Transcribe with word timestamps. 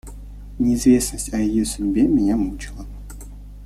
Неизвестность 0.57 1.31
о 1.31 1.37
ее 1.39 1.63
судьбе 1.63 2.07
меня 2.07 2.35
мучила. 2.35 2.87